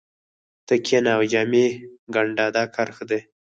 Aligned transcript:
ته 0.67 0.73
کښېنه 0.85 1.11
او 1.17 1.23
جامې 1.31 1.65
ګنډه 2.13 2.45
دا 2.55 2.63
کار 2.75 2.89
ښه 2.95 3.03
دی 3.09 3.19